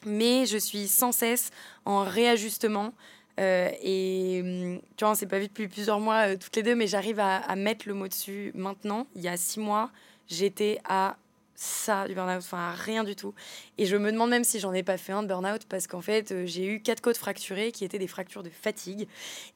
[0.04, 1.50] Mais je suis sans cesse
[1.84, 2.92] en réajustement.
[3.38, 6.62] Euh, et hum, tu vois, on s'est pas vu depuis plusieurs mois euh, toutes les
[6.62, 9.06] deux, mais j'arrive à, mettre le mot dessus maintenant.
[9.14, 9.90] Il y a six mois,
[10.28, 11.16] j'étais à
[11.56, 13.34] ça du burn-out, enfin rien du tout.
[13.78, 16.00] Et je me demande même si j'en ai pas fait un de burn-out parce qu'en
[16.00, 19.08] fait, euh, j'ai eu quatre côtes fracturées qui étaient des fractures de fatigue.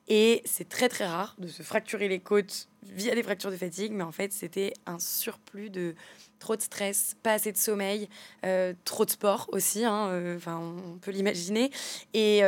[0.09, 3.93] Et c'est très très rare de se fracturer les côtes via des fractures de fatigue,
[3.93, 5.95] mais en fait, c'était un surplus de
[6.39, 8.09] trop de stress, pas assez de sommeil,
[8.45, 11.71] euh, trop de sport aussi, hein, euh, enfin, on peut l'imaginer.
[12.15, 12.39] Et,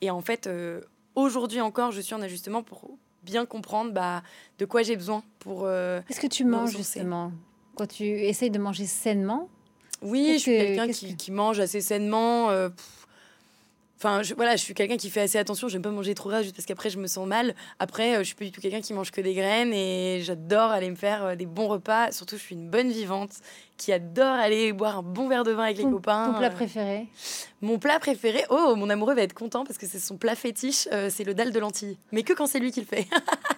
[0.00, 0.48] et, en fait,
[1.14, 2.90] aujourd'hui encore, je suis en ajustement pour
[3.24, 4.22] bien comprendre bah,
[4.58, 5.68] de quoi j'ai besoin pour.
[5.68, 7.32] Est-ce que tu manges justement?
[7.78, 9.48] Quand tu essayes de manger sainement
[10.02, 12.50] Oui, je suis quelqu'un qui, mange assez sainement.
[12.50, 12.70] Euh,
[13.98, 15.68] enfin, je, voilà, je suis quelqu'un qui fait assez attention.
[15.68, 17.54] J'aime pas manger trop gras juste parce qu'après je me sens mal.
[17.78, 20.72] Après, euh, je suis pas du tout quelqu'un qui mange que des graines et j'adore
[20.72, 22.10] aller me faire euh, des bons repas.
[22.10, 23.30] Surtout, je suis une bonne vivante
[23.76, 26.32] qui adore aller boire un bon verre de vin avec les copains.
[26.32, 27.06] Ton plat préféré
[27.60, 30.88] Mon plat préféré, oh, mon amoureux va être content parce que c'est son plat fétiche,
[31.10, 31.96] c'est le dalle de lentilles.
[32.10, 33.06] Mais que quand c'est lui qui le fait.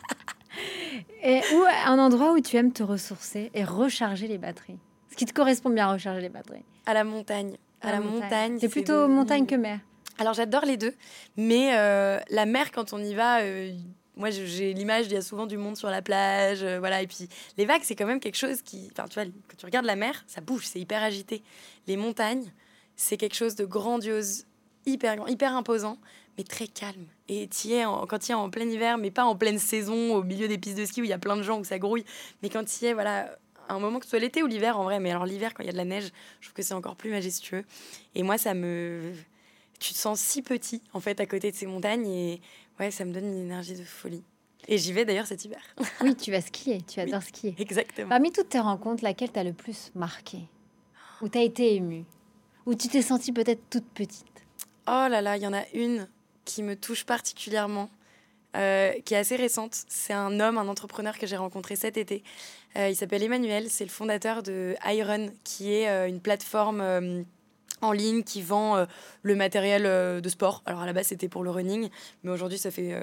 [1.23, 4.79] Et où un endroit où tu aimes te ressourcer et recharger les batteries
[5.11, 7.57] Ce qui te correspond bien à recharger les batteries À la montagne.
[7.83, 8.59] À, la, montagne.
[8.61, 9.81] c'est plutôt montagne que mer.
[10.19, 10.95] Alors j'adore les deux,
[11.39, 13.73] mais euh, la mer quand on y va, euh,
[14.17, 17.01] moi j'ai l'image, il y a souvent du monde sur la plage, euh, voilà.
[17.01, 19.65] Et puis les vagues, c'est quand même quelque chose qui, enfin tu vois, quand tu
[19.65, 21.43] regardes la mer, ça bouge, c'est hyper agité.
[21.87, 22.53] Les montagnes,
[22.97, 24.45] c'est quelque chose de grandiose,
[24.85, 25.97] hyper grand, hyper imposant
[26.37, 27.07] mais très calme.
[27.33, 30.25] Et y es quand tu es en plein hiver, mais pas en pleine saison, au
[30.25, 32.05] milieu des pistes de ski où il y a plein de gens, où ça grouille,
[32.43, 33.39] mais quand tu es, voilà,
[33.69, 35.67] un moment que ce soit l'été ou l'hiver en vrai, mais alors l'hiver, quand il
[35.67, 37.65] y a de la neige, je trouve que c'est encore plus majestueux.
[38.17, 39.13] Et moi, ça me.
[39.79, 42.41] Tu te sens si petit, en fait, à côté de ces montagnes, et
[42.81, 44.25] ouais, ça me donne une énergie de folie.
[44.67, 45.63] Et j'y vais d'ailleurs cet hiver.
[46.01, 47.55] oui, tu vas skier, tu adores skier.
[47.59, 48.09] Exactement.
[48.09, 50.41] Parmi toutes tes rencontres, laquelle t'as le plus marqué
[51.23, 52.05] Où t'as été émue
[52.67, 54.27] Où tu t'es sentie peut-être toute petite?
[54.89, 56.09] Oh là là, il y en a une
[56.51, 57.89] qui me touche particulièrement,
[58.57, 59.85] euh, qui est assez récente.
[59.89, 62.25] C'est un homme, un entrepreneur que j'ai rencontré cet été.
[62.77, 66.83] Euh, il s'appelle Emmanuel, c'est le fondateur de Iron, qui est euh, une plateforme
[67.83, 68.85] en ligne qui vend
[69.23, 69.85] le matériel
[70.21, 70.63] de sport.
[70.67, 71.89] Alors à la base c'était pour le running,
[72.23, 72.95] mais aujourd'hui ça fait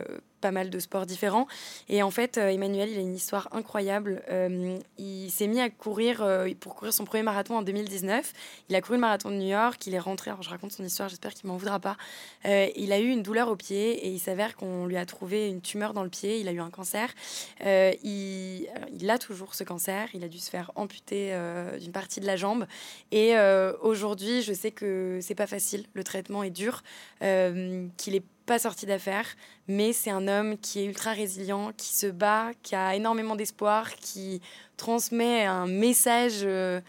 [0.48, 1.46] pas mal de sports différents.
[1.90, 4.24] Et en fait, euh, Emmanuel, il a une histoire incroyable.
[4.30, 8.32] Euh, il s'est mis à courir euh, pour courir son premier marathon en 2019.
[8.70, 10.32] Il a couru le marathon de New York, il est rentré.
[10.32, 11.98] Alors, je raconte son histoire, j'espère qu'il m'en voudra pas.
[12.46, 15.60] il a eu une douleur au pied et il s'avère qu'on lui a trouvé une
[15.60, 16.40] tumeur dans le pied.
[16.40, 17.14] Il a eu un cancer.
[17.62, 20.08] il, a toujours ce cancer.
[20.14, 21.38] Il a dû se faire amputer
[21.82, 22.68] d'une partie de la jambe.
[23.12, 23.34] Et
[23.82, 25.84] aujourd'hui, je sais que c'est pas facile.
[25.94, 26.84] Le traitement est dur,
[27.20, 29.28] qu'il est pas sorti d'affaires,
[29.68, 33.94] mais c'est un homme qui est ultra résilient, qui se bat, qui a énormément d'espoir,
[33.98, 34.42] qui
[34.78, 36.80] transmet un message euh,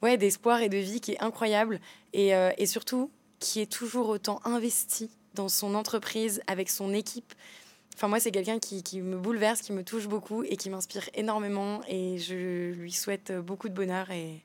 [0.00, 1.80] ouais, d'espoir et de vie qui est incroyable,
[2.12, 7.34] et, euh, et, surtout qui est toujours autant investi dans son entreprise, avec son équipe.
[7.96, 11.10] Enfin, moi, c'est quelqu'un qui, qui, me bouleverse, qui me touche beaucoup et qui m'inspire
[11.14, 14.44] énormément, et je lui souhaite beaucoup de bonheur et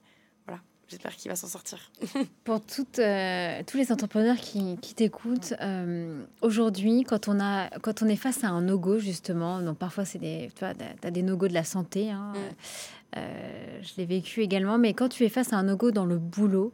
[0.87, 1.79] J'espère qu'il va s'en sortir.
[2.43, 8.03] Pour toutes, euh, tous les entrepreneurs qui, qui t'écoutent, euh, aujourd'hui, quand, on a, quand
[8.03, 11.47] on est face à un no-go, justement, donc parfois c'est des, tu as des no-go
[11.47, 13.17] de la santé, hein, mm.
[13.17, 16.17] euh, je l'ai vécu également, mais quand tu es face à un no-go dans le
[16.17, 16.73] boulot,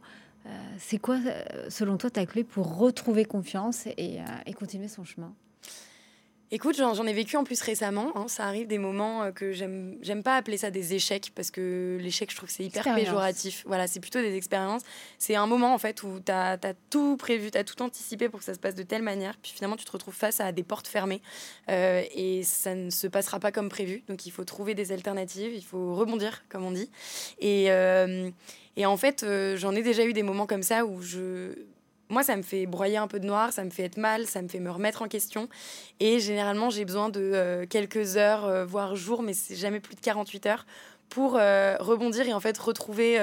[0.78, 1.18] c'est quoi,
[1.68, 5.32] selon toi, ta clé pour retrouver confiance et, et continuer son chemin?
[6.52, 8.10] Écoute, j'en ai vécu en plus récemment.
[8.16, 8.26] Hein.
[8.26, 12.28] Ça arrive des moments euh, que j'aime, pas appeler ça des échecs parce que l'échec,
[12.28, 13.62] je trouve que c'est hyper péjoratif.
[13.66, 14.82] Voilà, c'est plutôt des expériences.
[15.16, 16.58] C'est un moment en fait où tu as,
[16.90, 19.36] tout prévu, tu as tout anticipé pour que ça se passe de telle manière.
[19.40, 21.22] Puis finalement, tu te retrouves face à des portes fermées
[21.68, 24.02] euh, et ça ne se passera pas comme prévu.
[24.08, 26.90] Donc il faut trouver des alternatives, il faut rebondir, comme on dit.
[27.38, 28.28] Et, euh,
[28.76, 31.54] et en fait, j'en ai déjà eu des moments comme ça où je
[32.10, 34.42] moi, ça me fait broyer un peu de noir, ça me fait être mal, ça
[34.42, 35.48] me fait me remettre en question.
[36.00, 39.94] Et généralement, j'ai besoin de euh, quelques heures, euh, voire jours, mais c'est jamais plus
[39.94, 40.66] de 48 heures
[41.08, 43.18] pour euh, rebondir et en fait retrouver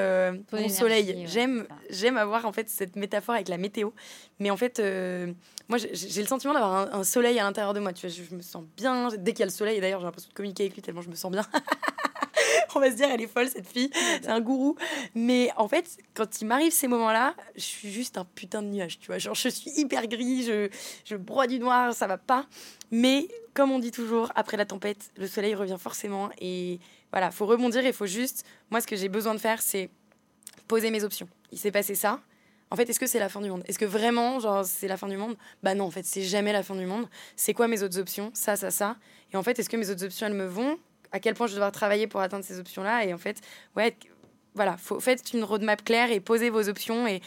[0.52, 1.24] mon soleil.
[1.26, 3.92] J'aime j'aime avoir en fait cette métaphore avec la météo,
[4.40, 4.82] mais en fait
[5.70, 7.94] moi j'ai le sentiment d'avoir un, soleil à l'intérieur de moi.
[7.94, 9.80] Tu vois, je, je, me sens bien dès qu'il y a le soleil.
[9.80, 11.46] D'ailleurs, j'ai l'impression de communiquer avec lui tellement je me sens bien.
[12.76, 13.90] on va se dire, elle est folle, cette fille,
[14.22, 14.76] c'est un gourou.
[15.16, 19.00] Mais en fait, quand il m'arrive ces moments-là, je suis juste un putain de nuage,
[19.00, 19.18] tu vois.
[19.18, 20.70] Genre, je suis hyper gris, je,
[21.06, 22.46] je broie du noir, ça va pas.
[22.92, 26.30] Mais comme on dit toujours, après la tempête, le soleil revient forcément.
[26.40, 26.80] Et
[27.12, 28.46] voilà, faut rebondir et faut juste.
[28.70, 29.90] Moi, ce que j'ai besoin de faire, c'est
[30.68, 31.28] poser mes options.
[31.52, 32.20] Il s'est passé ça.
[32.70, 33.64] En fait, est-ce que c'est la fin du monde?
[33.68, 35.38] Est-ce que vraiment, genre, c'est la fin du monde?
[35.64, 37.08] Bah non, en fait, c'est jamais la fin du monde.
[37.36, 38.30] C'est quoi mes autres options?
[38.34, 38.98] Ça, ça, ça.
[39.34, 40.78] Et en fait, est-ce que mes autres options, elles me vont?
[41.12, 43.06] À quel point je vais devoir travailler pour atteindre ces options-là.
[43.06, 43.42] Et en fait,
[43.76, 43.96] ouais,
[44.56, 47.08] voilà, faut, faites une roadmap claire et posez vos options.
[47.08, 47.22] Et,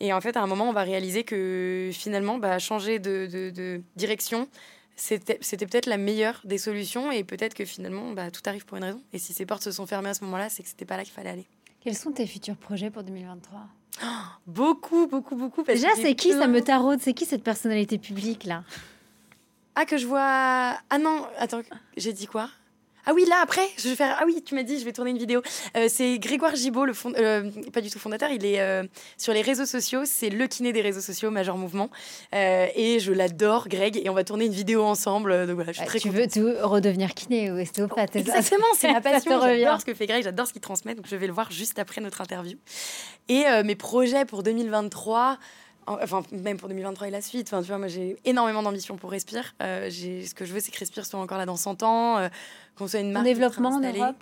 [0.00, 3.82] et en fait, à un moment, on va réaliser que finalement, bah, changer de, de,
[3.96, 4.48] direction,
[4.96, 7.10] c'était peut-être la meilleure des solutions.
[7.10, 9.02] Et peut-être que finalement, bah, tout arrive pour une raison.
[9.12, 11.04] Et si ces portes se sont fermées à ce moment-là, c'est que c'était pas là
[11.04, 11.46] qu'il fallait aller.
[11.80, 13.60] Quels sont tes futurs projets pour 2023
[14.46, 15.62] Beaucoup, beaucoup, beaucoup.
[15.62, 18.64] Déjà, c'est qui ça me taraude C'est qui cette personnalité publique là?
[19.74, 20.78] Ah, que je vois.
[20.90, 21.62] Ah non, attends,
[21.96, 22.50] j'ai dit quoi?
[23.06, 24.16] Ah oui, là après, je vais faire.
[24.20, 25.42] Ah oui, tu m'as dit, je vais tourner une vidéo.
[25.76, 27.12] Euh, c'est Grégoire Gibault, le fond...
[27.16, 28.30] Euh, pas du tout fondateur.
[28.30, 28.84] Il est euh,
[29.16, 30.02] sur les réseaux sociaux.
[30.04, 31.90] C'est le kiné des réseaux sociaux, Major Mouvement.
[32.32, 34.00] et je l'adore, Greg.
[34.02, 35.46] Et on va tourner une vidéo ensemble.
[35.46, 39.00] Donc voilà, je suis très Tu veux tout redevenir kiné ou ostéopathe Exactement, c'est ma
[39.00, 39.40] passion.
[39.40, 40.22] J'adore ce que fait Greg.
[40.22, 40.94] J'adore ce qu'il transmet.
[40.94, 42.58] Donc je vais le voir juste après notre interview.
[43.28, 45.38] Et mes projets pour 2023
[45.86, 47.48] enfin même pour 2023 et la suite.
[47.48, 49.54] Enfin, tu vois, moi j'ai énormément d'ambition pour Respire.
[49.62, 52.28] Euh, ce que je veux, c'est que Respire soit encore là dans 100 ans, euh,
[52.76, 53.26] qu'on soit une marque.
[53.26, 54.16] En développement en Europe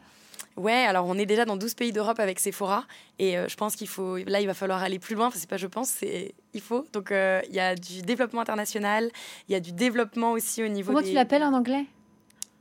[0.57, 2.85] Ouais, alors on est déjà dans 12 pays d'Europe avec Sephora
[3.21, 5.49] et euh, je pense qu'il faut là il va falloir aller plus loin, enfin c'est
[5.49, 6.85] pas je pense, c'est il faut.
[6.93, 9.11] Donc il y a du développement international,
[9.49, 11.87] il y a du développement aussi au niveau Comment tu l'appelles en anglais?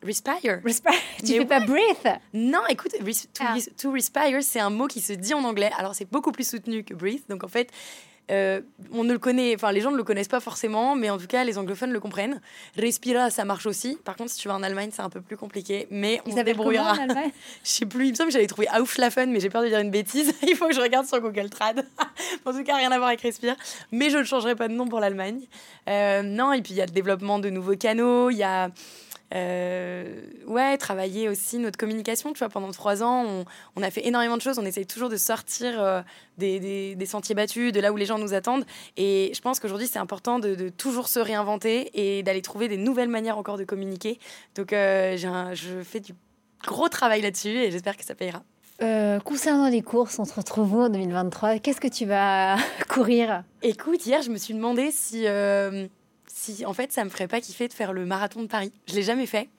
[0.03, 0.61] Respire.
[0.63, 0.91] Respire.
[1.25, 2.19] Tu fais pas breathe?
[2.33, 3.05] Non, écoute, to,
[3.39, 3.55] ah.
[3.77, 5.71] to respire, c'est un mot qui se dit en anglais.
[5.77, 7.27] Alors c'est beaucoup plus soutenu que breathe.
[7.29, 7.71] Donc en fait,
[8.29, 8.61] euh,
[8.91, 11.27] on ne le connaît, enfin les gens ne le connaissent pas forcément, mais en tout
[11.27, 12.41] cas les anglophones le comprennent.
[12.75, 13.97] Respira, ça marche aussi.
[14.03, 16.41] Par contre, si tu vas en Allemagne, c'est un peu plus compliqué, mais on se
[16.41, 16.93] débrouillera.
[17.63, 19.79] Je sais plus, il me semble que j'avais trouvé Aufschlafen, mais j'ai peur de dire
[19.79, 20.33] une bêtise.
[20.47, 21.85] il faut que je regarde sur Google Trad.
[22.45, 23.55] en tout cas, rien à voir avec Respire,
[23.91, 25.41] mais je ne changerai pas de nom pour l'Allemagne.
[25.89, 28.69] Euh, non, et puis il y a le développement de nouveaux canaux, il y a
[29.35, 32.33] euh, ouais, travailler aussi notre communication.
[32.33, 34.59] Tu vois, pendant trois ans, on, a fait énormément de choses.
[34.59, 36.01] On essaye toujours de sortir euh,
[36.37, 38.65] des, sentiers battus, de là où les gens nous attendent.
[38.95, 43.09] Et je pense qu'aujourd'hui, c'est important de, toujours se réinventer et d'aller trouver des nouvelles
[43.09, 44.19] manières encore de communiquer.
[44.55, 46.13] Donc, euh, je fais du
[46.65, 48.43] gros travail là-dessus et j'espère que ça payera.
[49.25, 52.57] concernant les courses, on se retrouve en 2023 Qu'est-ce que tu vas
[52.89, 53.43] courir?
[53.61, 55.25] Écoute, hier, je me suis demandé si
[56.37, 58.71] si en fait ça me ferait pas kiffer de faire le marathon de Paris.
[58.87, 59.49] Je l'ai jamais fait.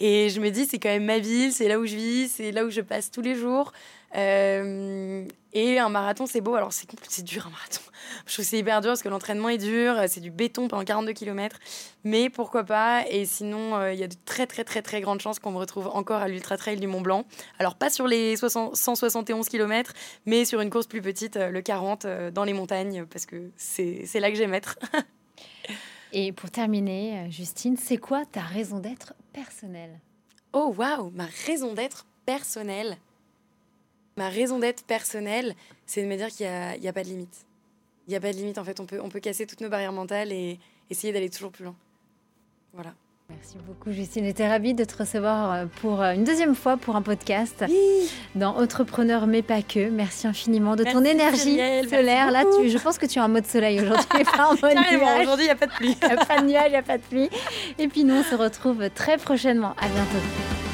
[0.00, 2.52] Et je me dis, c'est quand même ma ville, c'est là où je vis, c'est
[2.52, 3.72] là où je passe tous les jours.
[4.16, 6.54] Euh, et un marathon, c'est beau.
[6.54, 7.80] Alors, c'est c'est dur un marathon.
[8.26, 11.12] Je trouve c'est hyper dur parce que l'entraînement est dur, c'est du béton pendant 42
[11.12, 11.58] km.
[12.04, 13.04] Mais pourquoi pas?
[13.08, 15.58] Et sinon, euh, il y a de très, très, très, très grandes chances qu'on me
[15.58, 17.24] retrouve encore à l'Ultra Trail du Mont Blanc.
[17.58, 19.92] Alors, pas sur les 171 km,
[20.26, 24.20] mais sur une course plus petite, euh, le 40, dans les montagnes, parce que c'est
[24.20, 24.78] là que j'aime être.
[26.12, 29.98] Et pour terminer, euh, Justine, c'est quoi ta raison d'être personnelle?
[30.52, 32.98] Oh waouh, ma raison d'être personnelle.
[34.18, 35.54] Ma raison d'être personnelle,
[35.86, 36.46] c'est de me dire qu'il
[36.80, 37.46] n'y a, pas de limite.
[38.06, 39.70] Il n'y a pas de limite, en fait, on peut, on peut casser toutes nos
[39.70, 41.76] barrières mentales et essayer d'aller toujours plus loin.
[42.74, 42.94] Voilà.
[43.34, 46.96] Merci beaucoup Justine, j'étais ravie de te recevoir euh, pour euh, une deuxième fois pour
[46.96, 47.64] un podcast
[48.34, 49.88] dans Entrepreneur mais pas que.
[49.90, 52.30] Merci infiniment de ton énergie solaire.
[52.30, 54.06] Là, tu, je pense que tu as un mode soleil aujourd'hui,
[54.38, 55.96] en Aujourd'hui, il n'y a pas de pluie.
[56.02, 57.28] Il n'y a pas de nuage, il n'y a pas de pluie.
[57.78, 59.74] Et puis nous, on se retrouve très prochainement.
[59.80, 60.71] À bientôt.